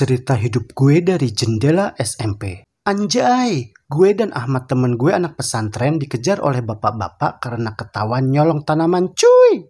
[0.00, 2.64] Cerita hidup gue dari jendela SMP.
[2.88, 9.12] Anjay, gue dan Ahmad temen gue anak pesantren dikejar oleh bapak-bapak karena ketahuan nyolong tanaman
[9.12, 9.69] cuy.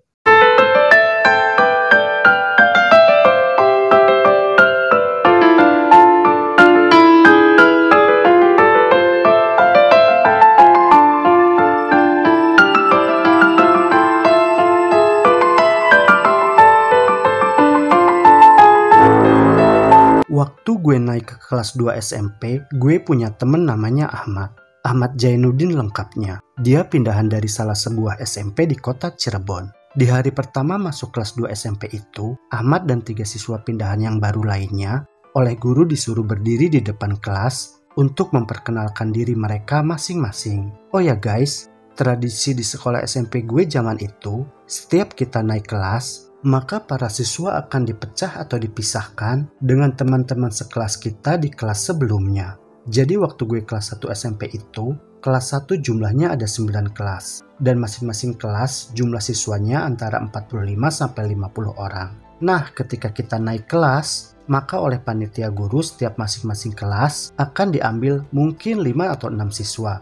[20.41, 24.57] Waktu gue naik ke kelas 2 SMP, gue punya temen namanya Ahmad.
[24.89, 26.41] Ahmad Jainuddin lengkapnya.
[26.57, 29.69] Dia pindahan dari salah sebuah SMP di kota Cirebon.
[29.93, 34.41] Di hari pertama masuk kelas 2 SMP itu, Ahmad dan tiga siswa pindahan yang baru
[34.41, 35.05] lainnya
[35.37, 40.73] oleh guru disuruh berdiri di depan kelas untuk memperkenalkan diri mereka masing-masing.
[40.97, 46.81] Oh ya guys, tradisi di sekolah SMP gue zaman itu, setiap kita naik kelas, maka
[46.81, 52.57] para siswa akan dipecah atau dipisahkan dengan teman-teman sekelas kita di kelas sebelumnya.
[52.89, 58.41] Jadi waktu gue kelas 1 SMP itu, kelas 1 jumlahnya ada 9 kelas, dan masing-masing
[58.41, 62.17] kelas jumlah siswanya antara 45 sampai 50 orang.
[62.41, 68.81] Nah, ketika kita naik kelas, maka oleh panitia guru setiap masing-masing kelas akan diambil mungkin
[68.81, 70.01] 5 atau 6 siswa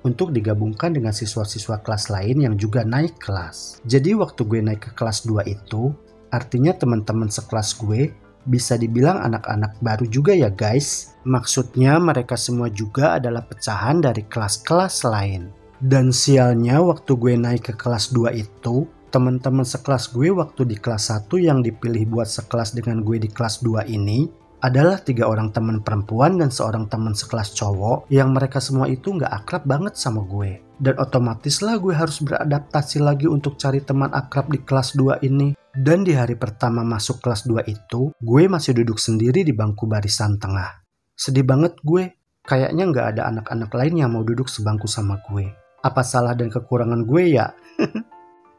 [0.00, 3.84] untuk digabungkan dengan siswa-siswa kelas lain yang juga naik kelas.
[3.84, 5.92] Jadi waktu gue naik ke kelas 2 itu,
[6.32, 8.12] artinya teman-teman sekelas gue
[8.48, 11.12] bisa dibilang anak-anak baru juga ya guys.
[11.28, 15.52] Maksudnya mereka semua juga adalah pecahan dari kelas-kelas lain.
[15.80, 21.12] Dan sialnya waktu gue naik ke kelas 2 itu, teman-teman sekelas gue waktu di kelas
[21.12, 25.80] 1 yang dipilih buat sekelas dengan gue di kelas 2 ini adalah tiga orang teman
[25.80, 30.60] perempuan dan seorang teman sekelas cowok yang mereka semua itu nggak akrab banget sama gue.
[30.80, 35.52] Dan otomatis lah gue harus beradaptasi lagi untuk cari teman akrab di kelas 2 ini.
[35.70, 40.40] Dan di hari pertama masuk kelas 2 itu, gue masih duduk sendiri di bangku barisan
[40.40, 40.80] tengah.
[41.12, 42.16] Sedih banget gue,
[42.48, 45.52] kayaknya nggak ada anak-anak lain yang mau duduk sebangku sama gue.
[45.84, 47.52] Apa salah dan kekurangan gue ya?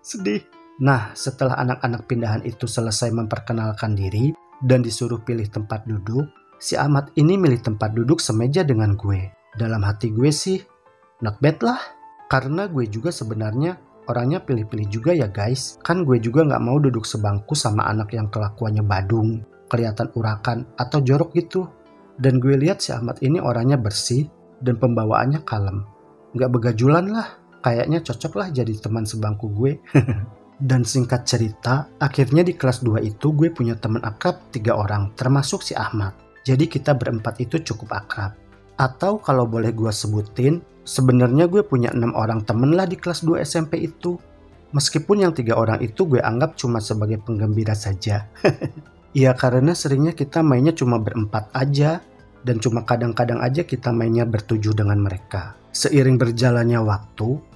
[0.05, 0.45] Sedih.
[0.81, 6.29] Nah, setelah anak-anak pindahan itu selesai memperkenalkan diri, dan disuruh pilih tempat duduk,
[6.61, 9.33] si Ahmad ini milih tempat duduk semeja dengan gue.
[9.57, 10.61] Dalam hati gue sih,
[11.25, 11.81] not bad lah.
[12.31, 13.75] Karena gue juga sebenarnya
[14.07, 15.75] orangnya pilih-pilih juga ya guys.
[15.83, 21.03] Kan gue juga nggak mau duduk sebangku sama anak yang kelakuannya badung, kelihatan urakan, atau
[21.03, 21.67] jorok gitu.
[22.15, 24.29] Dan gue lihat si Ahmad ini orangnya bersih
[24.63, 25.83] dan pembawaannya kalem.
[26.31, 27.27] Nggak begajulan lah,
[27.59, 29.81] kayaknya cocok lah jadi teman sebangku gue.
[30.61, 35.65] Dan singkat cerita, akhirnya di kelas 2 itu gue punya teman akrab tiga orang, termasuk
[35.65, 36.13] si Ahmad.
[36.45, 38.37] Jadi kita berempat itu cukup akrab.
[38.77, 43.41] Atau kalau boleh gue sebutin, sebenarnya gue punya enam orang temen lah di kelas 2
[43.41, 44.21] SMP itu.
[44.69, 48.29] Meskipun yang tiga orang itu gue anggap cuma sebagai penggembira saja.
[49.17, 52.05] Iya karena seringnya kita mainnya cuma berempat aja
[52.45, 55.57] dan cuma kadang-kadang aja kita mainnya bertujuh dengan mereka.
[55.73, 57.50] Seiring berjalannya waktu,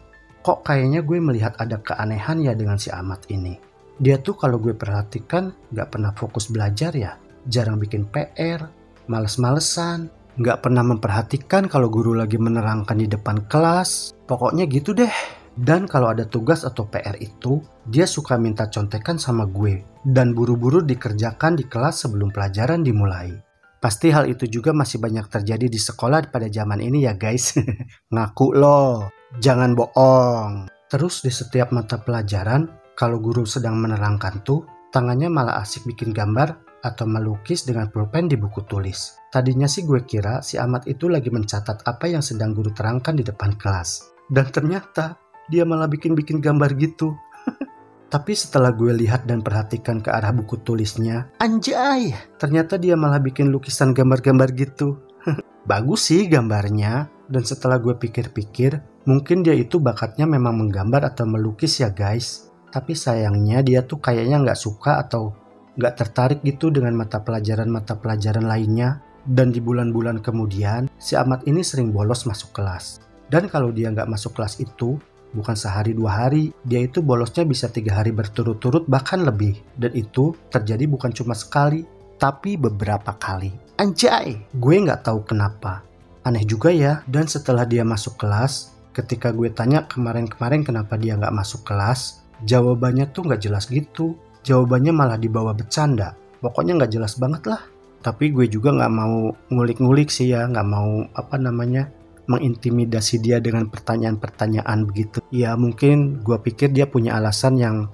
[0.46, 3.58] kok kayaknya gue melihat ada keanehan ya dengan si Ahmad ini.
[3.98, 7.18] Dia tuh kalau gue perhatikan gak pernah fokus belajar ya,
[7.50, 8.70] jarang bikin PR,
[9.10, 10.06] males-malesan,
[10.38, 15.10] gak pernah memperhatikan kalau guru lagi menerangkan di depan kelas, pokoknya gitu deh.
[15.56, 20.86] Dan kalau ada tugas atau PR itu, dia suka minta contekan sama gue dan buru-buru
[20.86, 23.34] dikerjakan di kelas sebelum pelajaran dimulai.
[23.80, 27.56] Pasti hal itu juga masih banyak terjadi di sekolah pada zaman ini ya guys.
[28.14, 29.25] Ngaku loh.
[29.36, 30.72] Jangan bohong.
[30.88, 34.64] Terus di setiap mata pelajaran, kalau guru sedang menerangkan tuh,
[34.96, 39.18] tangannya malah asik bikin gambar atau melukis dengan pulpen di buku tulis.
[39.34, 43.26] Tadinya sih gue kira si Ahmad itu lagi mencatat apa yang sedang guru terangkan di
[43.28, 44.08] depan kelas.
[44.30, 45.20] Dan ternyata
[45.52, 47.12] dia malah bikin-bikin gambar gitu.
[48.14, 53.52] Tapi setelah gue lihat dan perhatikan ke arah buku tulisnya, anjay, ternyata dia malah bikin
[53.52, 55.04] lukisan gambar-gambar gitu.
[55.70, 61.78] Bagus sih gambarnya, dan setelah gue pikir-pikir, Mungkin dia itu bakatnya memang menggambar atau melukis
[61.78, 62.50] ya guys.
[62.74, 65.32] Tapi sayangnya dia tuh kayaknya nggak suka atau
[65.78, 69.06] nggak tertarik gitu dengan mata pelajaran-mata pelajaran lainnya.
[69.26, 73.02] Dan di bulan-bulan kemudian, si Ahmad ini sering bolos masuk kelas.
[73.26, 75.02] Dan kalau dia nggak masuk kelas itu,
[75.34, 79.58] bukan sehari dua hari, dia itu bolosnya bisa tiga hari berturut-turut bahkan lebih.
[79.74, 81.82] Dan itu terjadi bukan cuma sekali,
[82.22, 83.50] tapi beberapa kali.
[83.82, 85.82] Anjay, gue nggak tahu kenapa.
[86.22, 91.36] Aneh juga ya, dan setelah dia masuk kelas, ketika gue tanya kemarin-kemarin kenapa dia nggak
[91.36, 94.16] masuk kelas, jawabannya tuh nggak jelas gitu.
[94.48, 96.16] Jawabannya malah dibawa bercanda.
[96.40, 97.60] Pokoknya nggak jelas banget lah.
[98.00, 101.92] Tapi gue juga nggak mau ngulik-ngulik sih ya, nggak mau apa namanya
[102.30, 105.20] mengintimidasi dia dengan pertanyaan-pertanyaan begitu.
[105.34, 107.90] Ya mungkin gue pikir dia punya alasan yang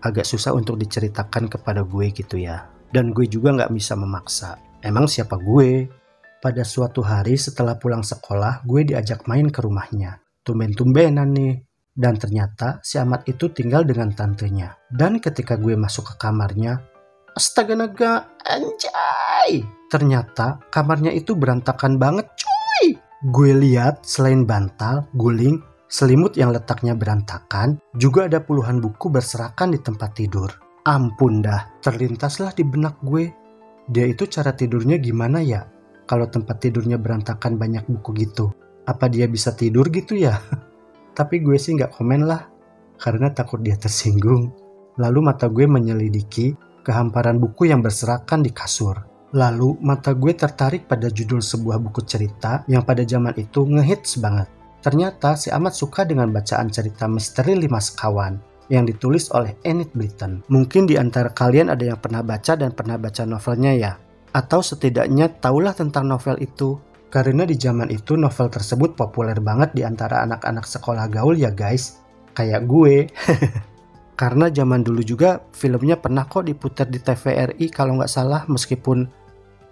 [0.00, 2.66] agak susah untuk diceritakan kepada gue gitu ya.
[2.88, 4.56] Dan gue juga nggak bisa memaksa.
[4.80, 5.97] Emang siapa gue?
[6.38, 10.22] Pada suatu hari setelah pulang sekolah, gue diajak main ke rumahnya.
[10.46, 11.66] Tumben-tumbenan nih.
[11.98, 14.78] Dan ternyata si Ahmad itu tinggal dengan tantenya.
[14.86, 16.78] Dan ketika gue masuk ke kamarnya,
[17.34, 19.66] astaga naga, anjay!
[19.90, 22.94] Ternyata kamarnya itu berantakan banget cuy.
[23.34, 25.58] Gue lihat selain bantal, guling,
[25.90, 30.54] selimut yang letaknya berantakan, juga ada puluhan buku berserakan di tempat tidur.
[30.86, 33.26] Ampun dah, terlintaslah di benak gue.
[33.90, 35.66] Dia itu cara tidurnya gimana ya?
[36.08, 38.48] Kalau tempat tidurnya berantakan banyak buku gitu.
[38.88, 40.40] Apa dia bisa tidur gitu ya?
[41.18, 42.48] Tapi gue sih nggak komen lah,
[42.96, 44.48] karena takut dia tersinggung.
[44.96, 48.96] Lalu mata gue menyelidiki kehamparan buku yang berserakan di kasur.
[49.36, 54.48] Lalu mata gue tertarik pada judul sebuah buku cerita yang pada zaman itu ngehits banget.
[54.80, 58.40] Ternyata si Ahmad suka dengan bacaan cerita misteri lima sekawan
[58.72, 60.48] yang ditulis oleh Enid Blyton.
[60.48, 63.92] Mungkin di antara kalian ada yang pernah baca dan pernah baca novelnya ya.
[64.32, 66.76] Atau setidaknya tahulah tentang novel itu.
[67.08, 72.04] Karena di zaman itu novel tersebut populer banget di antara anak-anak sekolah gaul ya guys.
[72.36, 73.08] Kayak gue.
[74.20, 79.06] Karena zaman dulu juga filmnya pernah kok diputar di TVRI kalau nggak salah meskipun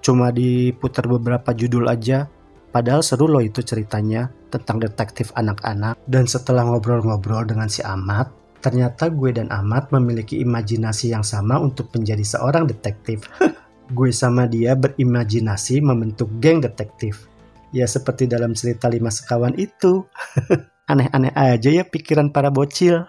[0.00, 2.30] cuma diputar beberapa judul aja.
[2.70, 5.98] Padahal seru loh itu ceritanya tentang detektif anak-anak.
[6.06, 8.30] Dan setelah ngobrol-ngobrol dengan si Ahmad,
[8.62, 13.26] ternyata gue dan Ahmad memiliki imajinasi yang sama untuk menjadi seorang detektif.
[13.90, 17.30] gue sama dia berimajinasi membentuk geng detektif.
[17.70, 20.06] Ya seperti dalam cerita lima sekawan itu.
[20.90, 23.06] Aneh-aneh aja ya pikiran para bocil.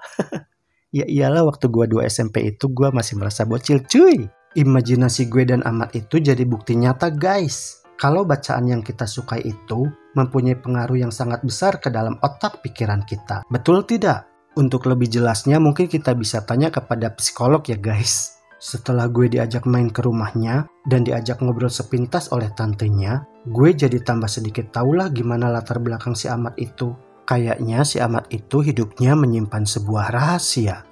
[0.97, 4.29] ya iyalah waktu gue dua SMP itu gue masih merasa bocil cuy.
[4.57, 7.85] Imajinasi gue dan Ahmad itu jadi bukti nyata guys.
[7.97, 13.01] Kalau bacaan yang kita sukai itu mempunyai pengaruh yang sangat besar ke dalam otak pikiran
[13.05, 13.41] kita.
[13.49, 14.29] Betul tidak?
[14.57, 18.36] Untuk lebih jelasnya mungkin kita bisa tanya kepada psikolog ya guys.
[18.57, 24.25] Setelah gue diajak main ke rumahnya dan diajak ngobrol sepintas oleh tantenya, gue jadi tambah
[24.25, 26.97] sedikit tahulah gimana latar belakang si Ahmad itu.
[27.27, 30.87] Kayaknya si Ahmad itu hidupnya menyimpan sebuah rahasia.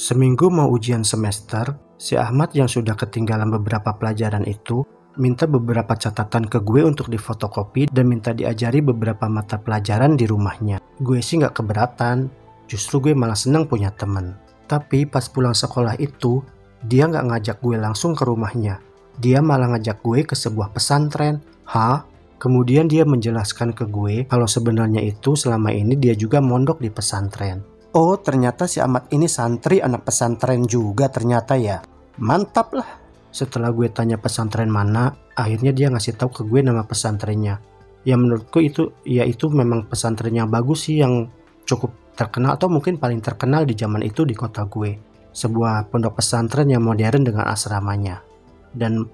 [0.00, 4.80] Seminggu mau ujian semester, si Ahmad yang sudah ketinggalan beberapa pelajaran itu
[5.20, 10.80] minta beberapa catatan ke gue untuk difotokopi dan minta diajari beberapa mata pelajaran di rumahnya.
[11.02, 12.32] Gue sih gak keberatan,
[12.64, 14.38] justru gue malah seneng punya temen.
[14.70, 16.40] Tapi pas pulang sekolah itu,
[16.80, 18.80] dia nggak ngajak gue langsung ke rumahnya.
[19.20, 21.44] Dia malah ngajak gue ke sebuah pesantren.
[21.68, 22.08] Hah?
[22.40, 27.60] Kemudian dia menjelaskan ke gue kalau sebenarnya itu selama ini dia juga mondok di pesantren.
[27.92, 31.84] Oh ternyata si Ahmad ini santri anak pesantren juga ternyata ya.
[32.16, 32.88] Mantap lah.
[33.28, 37.60] Setelah gue tanya pesantren mana, akhirnya dia ngasih tahu ke gue nama pesantrennya.
[38.08, 41.28] Ya menurutku itu ya itu memang pesantren yang bagus sih yang
[41.68, 46.68] cukup terkenal atau mungkin paling terkenal di zaman itu di kota gue sebuah pondok pesantren
[46.70, 48.22] yang modern dengan asramanya.
[48.70, 49.06] Dan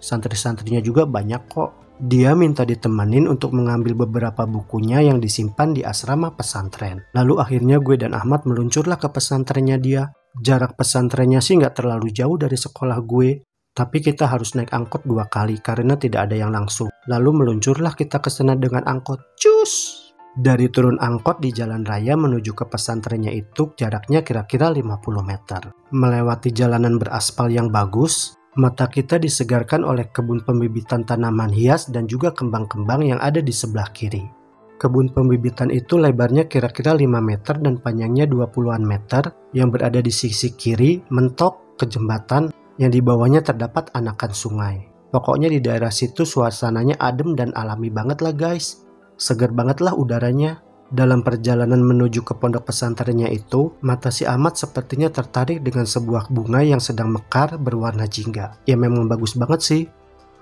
[0.00, 1.70] santri-santrinya juga banyak kok.
[1.94, 7.06] Dia minta ditemenin untuk mengambil beberapa bukunya yang disimpan di asrama pesantren.
[7.14, 10.10] Lalu akhirnya gue dan Ahmad meluncurlah ke pesantrennya dia.
[10.34, 15.30] Jarak pesantrennya sih nggak terlalu jauh dari sekolah gue, tapi kita harus naik angkot dua
[15.30, 16.90] kali karena tidak ada yang langsung.
[17.06, 19.38] Lalu meluncurlah kita ke sana dengan angkot.
[19.38, 20.03] Cus!
[20.34, 25.70] Dari turun angkot di jalan raya menuju ke pesantrennya itu jaraknya kira-kira 50 meter.
[25.94, 32.34] Melewati jalanan beraspal yang bagus, mata kita disegarkan oleh kebun pembibitan tanaman hias dan juga
[32.34, 34.26] kembang-kembang yang ada di sebelah kiri.
[34.74, 40.50] Kebun pembibitan itu lebarnya kira-kira 5 meter dan panjangnya 20-an meter yang berada di sisi
[40.58, 42.50] kiri mentok ke jembatan
[42.82, 44.76] yang di bawahnya terdapat anakan sungai.
[45.14, 48.83] Pokoknya di daerah situ suasananya adem dan alami banget lah guys.
[49.14, 50.62] Segar bangetlah udaranya.
[50.94, 56.62] Dalam perjalanan menuju ke pondok pesantrennya itu, mata si Ahmad sepertinya tertarik dengan sebuah bunga
[56.62, 58.62] yang sedang mekar berwarna jingga.
[58.68, 59.82] Ya memang bagus banget sih.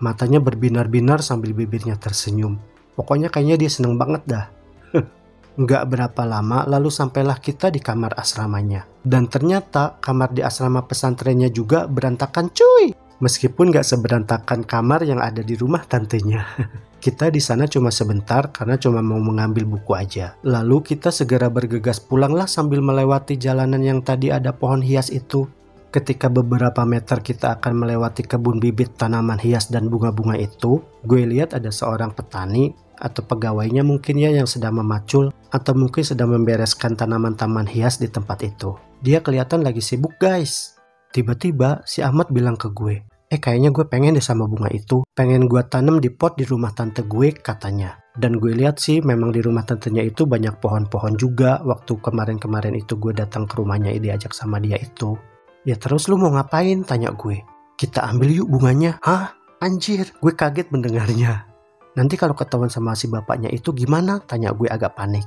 [0.02, 2.58] Matanya berbinar-binar sambil bibirnya tersenyum.
[2.98, 4.46] Pokoknya kayaknya dia seneng banget dah.
[5.62, 8.84] Nggak berapa lama lalu sampailah kita di kamar asramanya.
[9.00, 12.92] Dan ternyata kamar di asrama pesantrennya juga berantakan cuy.
[13.22, 16.42] Meskipun nggak seberantakan kamar yang ada di rumah tantenya.
[16.98, 20.38] Kita di sana cuma sebentar karena cuma mau mengambil buku aja.
[20.46, 25.50] Lalu kita segera bergegas pulanglah sambil melewati jalanan yang tadi ada pohon hias itu.
[25.90, 31.58] Ketika beberapa meter kita akan melewati kebun bibit tanaman hias dan bunga-bunga itu, gue lihat
[31.58, 32.70] ada seorang petani
[33.02, 38.06] atau pegawainya mungkin ya yang sedang memacul atau mungkin sedang membereskan tanaman taman hias di
[38.06, 38.78] tempat itu.
[39.02, 40.78] Dia kelihatan lagi sibuk guys.
[41.12, 45.08] Tiba-tiba si Ahmad bilang ke gue, eh kayaknya gue pengen deh sama bunga itu.
[45.16, 47.96] Pengen gue tanam di pot di rumah tante gue katanya.
[48.12, 51.64] Dan gue lihat sih memang di rumah tantenya itu banyak pohon-pohon juga.
[51.64, 55.16] Waktu kemarin-kemarin itu gue datang ke rumahnya diajak sama dia itu.
[55.64, 56.84] Ya terus lu mau ngapain?
[56.84, 57.40] Tanya gue.
[57.80, 59.00] Kita ambil yuk bunganya.
[59.00, 59.32] Hah?
[59.64, 61.48] Anjir, gue kaget mendengarnya.
[61.96, 64.20] Nanti kalau ketahuan sama si bapaknya itu gimana?
[64.28, 65.24] Tanya gue agak panik.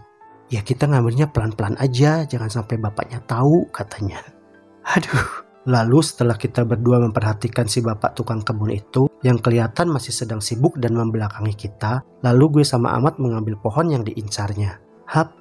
[0.53, 4.21] Ya kita ngambilnya pelan-pelan aja, jangan sampai bapaknya tahu katanya.
[4.93, 5.44] Aduh.
[5.65, 10.77] Lalu setelah kita berdua memperhatikan si bapak tukang kebun itu yang kelihatan masih sedang sibuk
[10.77, 14.77] dan membelakangi kita, lalu gue sama Amat mengambil pohon yang diincarnya.
[15.09, 15.33] Hap,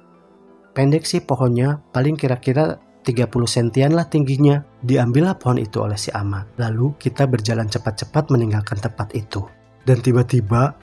[0.73, 4.65] pendek sih pohonnya, paling kira-kira 30 sentian lah tingginya.
[4.81, 6.57] Diambillah pohon itu oleh si Amat.
[6.57, 9.45] Lalu kita berjalan cepat-cepat meninggalkan tempat itu.
[9.85, 10.73] Dan tiba-tiba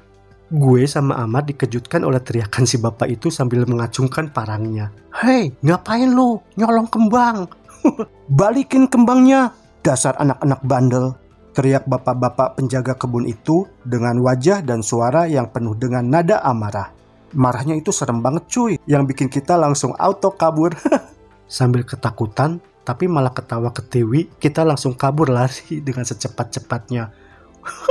[0.53, 4.95] gue sama Amat dikejutkan oleh teriakan si bapak itu sambil mengacungkan parangnya.
[5.11, 6.39] Hei, ngapain lu?
[6.55, 7.51] Nyolong kembang.
[8.33, 11.07] Balikin kembangnya, dasar anak-anak bandel.
[11.53, 16.89] Teriak bapak-bapak penjaga kebun itu dengan wajah dan suara yang penuh dengan nada amarah.
[17.37, 20.73] Marahnya itu serem banget cuy, yang bikin kita langsung auto kabur.
[21.49, 27.13] Sambil ketakutan, tapi malah ketawa ketiwi, kita langsung kabur lari dengan secepat-cepatnya.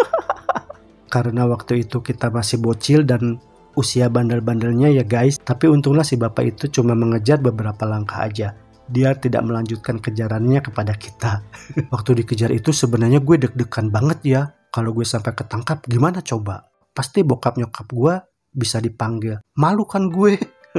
[1.14, 3.38] Karena waktu itu kita masih bocil dan
[3.78, 8.58] usia bandel-bandelnya ya guys, tapi untunglah si bapak itu cuma mengejar beberapa langkah aja
[8.92, 11.42] dia tidak melanjutkan kejarannya kepada kita.
[11.94, 14.42] Waktu dikejar itu sebenarnya gue deg-degan banget ya.
[14.72, 16.68] Kalau gue sampai ketangkap gimana coba?
[16.92, 18.14] Pasti bokap nyokap gue
[18.52, 19.40] bisa dipanggil.
[19.56, 20.36] Malu kan gue.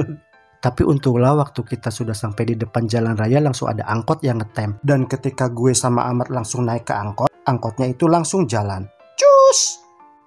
[0.63, 4.79] Tapi untunglah waktu kita sudah sampai di depan jalan raya langsung ada angkot yang ngetem.
[4.79, 8.87] Dan ketika gue sama Amat langsung naik ke angkot, angkotnya itu langsung jalan.
[9.19, 9.82] Cus!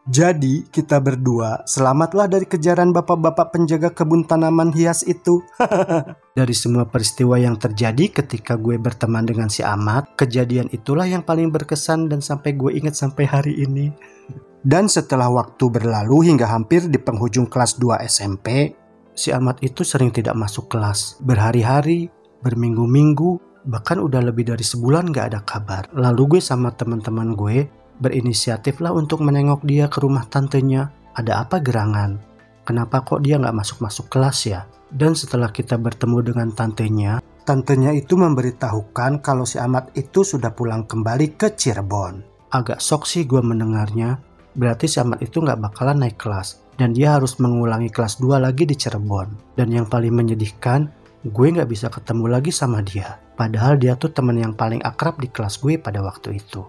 [0.06, 5.42] Jadi kita berdua selamatlah dari kejaran bapak-bapak penjaga kebun tanaman hias itu.
[6.38, 11.50] dari semua peristiwa yang terjadi ketika gue berteman dengan si Amat, kejadian itulah yang paling
[11.50, 13.90] berkesan dan sampai gue ingat sampai hari ini.
[14.66, 18.75] Dan setelah waktu berlalu hingga hampir di penghujung kelas 2 SMP,
[19.14, 21.22] si Amat itu sering tidak masuk kelas.
[21.22, 22.10] Berhari-hari,
[22.42, 25.86] berminggu-minggu, bahkan udah lebih dari sebulan gak ada kabar.
[25.94, 30.92] Lalu gue sama teman-teman gue Berinisiatiflah untuk menengok dia ke rumah tantenya.
[31.16, 32.20] Ada apa gerangan?
[32.66, 34.68] Kenapa kok dia nggak masuk-masuk kelas ya?
[34.92, 40.84] Dan setelah kita bertemu dengan tantenya, tantenya itu memberitahukan kalau si Amat itu sudah pulang
[40.84, 42.20] kembali ke Cirebon.
[42.52, 44.20] Agak sok sih gue mendengarnya,
[44.52, 46.62] berarti si Amat itu nggak bakalan naik kelas.
[46.76, 49.56] Dan dia harus mengulangi kelas 2 lagi di Cirebon.
[49.56, 50.92] Dan yang paling menyedihkan,
[51.24, 53.16] gue nggak bisa ketemu lagi sama dia.
[53.40, 56.60] Padahal dia tuh teman yang paling akrab di kelas gue pada waktu itu.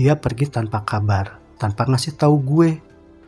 [0.00, 2.70] Dia pergi tanpa kabar, tanpa ngasih tahu gue.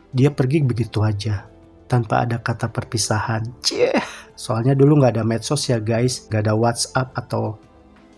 [0.09, 1.45] Dia pergi begitu aja,
[1.85, 3.45] tanpa ada kata perpisahan.
[3.61, 3.93] Cie,
[4.33, 7.61] soalnya dulu nggak ada medsos ya guys, nggak ada WhatsApp atau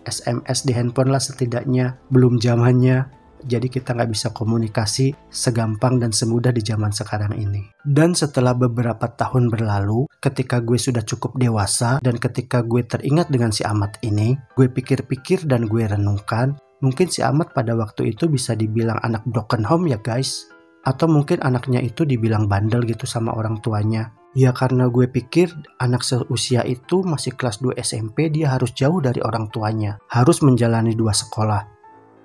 [0.08, 3.12] SMS di handphone lah setidaknya, belum zamannya.
[3.44, 7.60] Jadi kita nggak bisa komunikasi segampang dan semudah di zaman sekarang ini.
[7.84, 13.52] Dan setelah beberapa tahun berlalu, ketika gue sudah cukup dewasa dan ketika gue teringat dengan
[13.52, 18.52] si Amat ini, gue pikir-pikir dan gue renungkan Mungkin si Ahmad pada waktu itu bisa
[18.52, 20.48] dibilang anak broken home ya guys.
[20.84, 24.12] Atau mungkin anaknya itu dibilang bandel gitu sama orang tuanya.
[24.36, 25.48] Ya karena gue pikir
[25.80, 29.96] anak seusia itu masih kelas 2 SMP dia harus jauh dari orang tuanya.
[30.12, 31.64] Harus menjalani dua sekolah.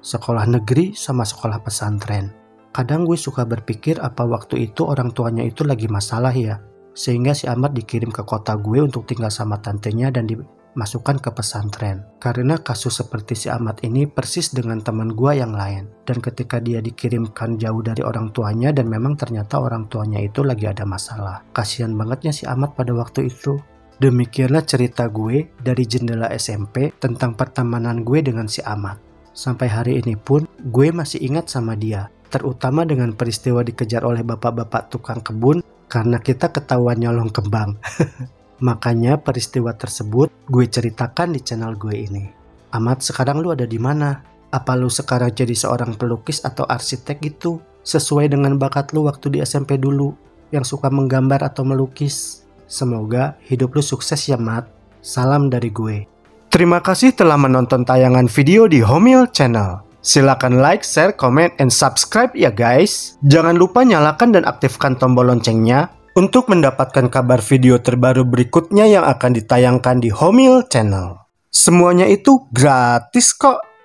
[0.03, 2.35] Sekolah negeri sama sekolah pesantren.
[2.75, 6.59] Kadang gue suka berpikir apa waktu itu orang tuanya itu lagi masalah ya.
[6.91, 10.35] Sehingga si Ahmad dikirim ke kota gue untuk tinggal sama tantenya dan di
[10.73, 12.05] masukkan ke pesantren.
[12.21, 15.91] Karena kasus seperti si Ahmad ini persis dengan teman gua yang lain.
[16.07, 20.67] Dan ketika dia dikirimkan jauh dari orang tuanya dan memang ternyata orang tuanya itu lagi
[20.67, 21.43] ada masalah.
[21.51, 23.59] Kasihan bangetnya si Ahmad pada waktu itu.
[24.01, 28.97] Demikianlah cerita gue dari jendela SMP tentang pertemanan gue dengan si Ahmad.
[29.31, 34.89] Sampai hari ini pun gue masih ingat sama dia, terutama dengan peristiwa dikejar oleh bapak-bapak
[34.89, 37.77] tukang kebun karena kita ketahuan nyolong kembang.
[38.61, 42.29] Makanya peristiwa tersebut gue ceritakan di channel gue ini.
[42.77, 44.21] Amat, sekarang lu ada di mana?
[44.53, 47.57] Apa lu sekarang jadi seorang pelukis atau arsitek gitu?
[47.81, 50.13] Sesuai dengan bakat lu waktu di SMP dulu,
[50.53, 52.45] yang suka menggambar atau melukis.
[52.69, 54.69] Semoga hidup lu sukses ya, Mat.
[55.01, 56.05] Salam dari gue.
[56.53, 59.81] Terima kasih telah menonton tayangan video di Homil Channel.
[60.05, 63.17] Silakan like, share, comment, and subscribe ya guys.
[63.25, 69.31] Jangan lupa nyalakan dan aktifkan tombol loncengnya untuk mendapatkan kabar video terbaru berikutnya yang akan
[69.39, 71.15] ditayangkan di Homil Channel.
[71.51, 73.70] Semuanya itu gratis kok.